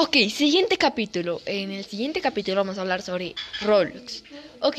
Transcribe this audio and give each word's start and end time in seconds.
Ok, 0.00 0.16
siguiente 0.32 0.78
capítulo. 0.78 1.40
En 1.44 1.72
el 1.72 1.84
siguiente 1.84 2.20
capítulo 2.20 2.58
vamos 2.58 2.78
a 2.78 2.82
hablar 2.82 3.02
sobre 3.02 3.34
Roblox. 3.62 4.22
Ok, 4.60 4.76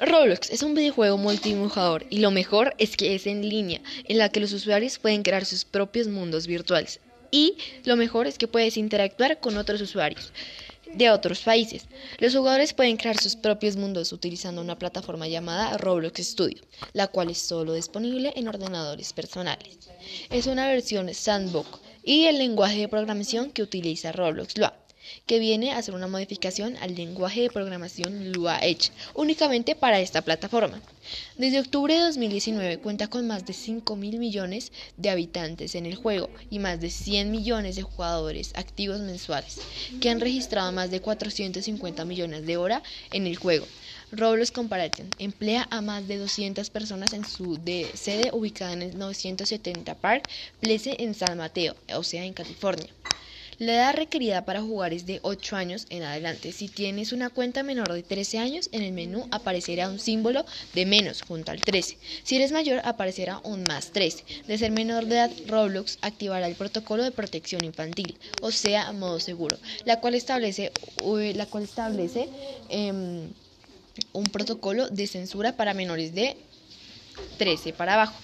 Roblox 0.00 0.50
es 0.50 0.64
un 0.64 0.74
videojuego 0.74 1.16
multijugador 1.18 2.04
y 2.10 2.18
lo 2.18 2.32
mejor 2.32 2.74
es 2.76 2.96
que 2.96 3.14
es 3.14 3.28
en 3.28 3.48
línea, 3.48 3.80
en 4.08 4.18
la 4.18 4.28
que 4.28 4.40
los 4.40 4.52
usuarios 4.52 4.98
pueden 4.98 5.22
crear 5.22 5.44
sus 5.44 5.64
propios 5.64 6.08
mundos 6.08 6.48
virtuales. 6.48 6.98
Y 7.30 7.56
lo 7.84 7.94
mejor 7.94 8.26
es 8.26 8.38
que 8.38 8.48
puedes 8.48 8.76
interactuar 8.76 9.38
con 9.38 9.56
otros 9.56 9.80
usuarios 9.80 10.32
de 10.92 11.10
otros 11.10 11.42
países. 11.42 11.84
Los 12.18 12.34
jugadores 12.34 12.72
pueden 12.72 12.96
crear 12.96 13.18
sus 13.18 13.36
propios 13.36 13.76
mundos 13.76 14.12
utilizando 14.12 14.60
una 14.60 14.80
plataforma 14.80 15.28
llamada 15.28 15.76
Roblox 15.78 16.20
Studio, 16.20 16.60
la 16.92 17.06
cual 17.06 17.30
es 17.30 17.38
solo 17.38 17.74
disponible 17.74 18.32
en 18.34 18.48
ordenadores 18.48 19.12
personales. 19.12 19.78
Es 20.28 20.48
una 20.48 20.66
versión 20.66 21.14
sandbox 21.14 21.85
y 22.06 22.24
el 22.24 22.38
lenguaje 22.38 22.78
de 22.78 22.88
programación 22.88 23.50
que 23.50 23.62
utiliza 23.62 24.12
Roblox 24.12 24.56
Lua 24.56 24.72
que 25.26 25.38
viene 25.38 25.72
a 25.72 25.82
ser 25.82 25.94
una 25.94 26.08
modificación 26.08 26.76
al 26.78 26.94
lenguaje 26.94 27.42
de 27.42 27.50
programación 27.50 28.32
Lua 28.32 28.58
Edge, 28.60 28.90
únicamente 29.14 29.74
para 29.74 30.00
esta 30.00 30.22
plataforma. 30.22 30.80
Desde 31.36 31.60
octubre 31.60 31.94
de 31.94 32.00
2019 32.00 32.78
cuenta 32.78 33.08
con 33.08 33.26
más 33.26 33.46
de 33.46 33.52
5 33.52 33.96
mil 33.96 34.18
millones 34.18 34.72
de 34.96 35.10
habitantes 35.10 35.74
en 35.74 35.86
el 35.86 35.94
juego 35.94 36.30
y 36.50 36.58
más 36.58 36.80
de 36.80 36.90
100 36.90 37.30
millones 37.30 37.76
de 37.76 37.82
jugadores 37.82 38.52
activos 38.56 39.00
mensuales, 39.00 39.58
que 40.00 40.10
han 40.10 40.20
registrado 40.20 40.72
más 40.72 40.90
de 40.90 41.00
450 41.00 42.04
millones 42.04 42.46
de 42.46 42.56
horas 42.56 42.82
en 43.12 43.26
el 43.26 43.36
juego. 43.36 43.66
Roblox 44.12 44.52
Comparison 44.52 45.08
emplea 45.18 45.66
a 45.70 45.80
más 45.80 46.06
de 46.06 46.18
200 46.18 46.70
personas 46.70 47.12
en 47.12 47.24
su 47.24 47.58
sede 47.94 48.30
ubicada 48.32 48.72
en 48.72 48.82
el 48.82 48.98
970 48.98 49.94
Park 49.96 50.28
Place 50.60 50.96
en 50.98 51.14
San 51.14 51.36
Mateo, 51.38 51.74
o 51.94 52.02
sea, 52.04 52.24
en 52.24 52.32
California. 52.32 52.86
La 53.58 53.72
edad 53.72 53.94
requerida 53.94 54.44
para 54.44 54.60
jugar 54.60 54.92
es 54.92 55.06
de 55.06 55.18
8 55.22 55.56
años 55.56 55.86
en 55.88 56.02
adelante. 56.02 56.52
Si 56.52 56.68
tienes 56.68 57.12
una 57.12 57.30
cuenta 57.30 57.62
menor 57.62 57.90
de 57.90 58.02
13 58.02 58.38
años, 58.38 58.68
en 58.70 58.82
el 58.82 58.92
menú 58.92 59.26
aparecerá 59.30 59.88
un 59.88 59.98
símbolo 59.98 60.44
de 60.74 60.84
menos 60.84 61.22
junto 61.22 61.52
al 61.52 61.62
13. 61.62 61.96
Si 62.22 62.36
eres 62.36 62.52
mayor, 62.52 62.82
aparecerá 62.84 63.40
un 63.44 63.62
más 63.62 63.92
13. 63.92 64.24
De 64.46 64.58
ser 64.58 64.72
menor 64.72 65.06
de 65.06 65.14
edad, 65.14 65.30
Roblox 65.46 65.98
activará 66.02 66.46
el 66.46 66.54
protocolo 66.54 67.02
de 67.02 67.12
protección 67.12 67.64
infantil, 67.64 68.18
o 68.42 68.50
sea, 68.50 68.92
modo 68.92 69.20
seguro, 69.20 69.56
la 69.86 70.00
cual 70.00 70.14
establece, 70.14 70.70
la 71.34 71.46
cual 71.46 71.64
establece 71.64 72.28
em, 72.68 73.30
un 74.12 74.24
protocolo 74.24 74.88
de 74.88 75.06
censura 75.06 75.56
para 75.56 75.74
menores 75.74 76.14
de 76.14 76.36
13 77.38 77.72
para 77.72 77.94
abajo. 77.94 78.16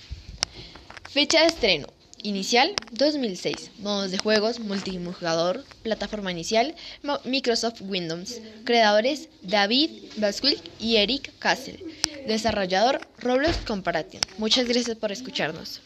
Fecha 1.11 1.41
de 1.41 1.47
estreno 1.47 1.89
Inicial 2.25 2.73
2006. 2.93 3.73
Modos 3.79 4.13
de 4.13 4.19
juegos, 4.19 4.61
multijugador, 4.61 5.65
plataforma 5.83 6.31
inicial, 6.31 6.77
Microsoft 7.25 7.81
Windows. 7.81 8.41
Creadores 8.65 9.29
David 9.43 9.91
Basquill 10.19 10.57
y 10.79 10.97
Eric 10.97 11.33
Castle. 11.41 11.85
Desarrollador 12.29 13.01
Roblox 13.19 13.57
Comparison. 13.67 14.21
Muchas 14.39 14.69
gracias 14.69 14.97
por 14.97 15.11
escucharnos. 15.11 15.81